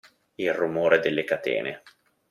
[0.33, 1.83] Il rumore delle catene.